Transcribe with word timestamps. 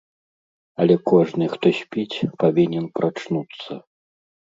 Але 0.85 0.95
кожны, 1.11 1.45
хто 1.55 1.67
спіць, 1.79 2.27
павінен 2.45 2.85
прачнуцца. 2.97 3.79